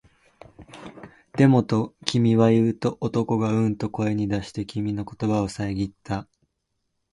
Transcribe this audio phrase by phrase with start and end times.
[1.37, 6.27] でも、と君は言うと、男がううんと声に出して、君の言葉をさえぎった